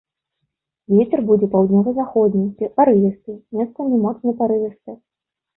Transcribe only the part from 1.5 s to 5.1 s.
паўднёва-заходні парывісты, месцамі моцны парывісты.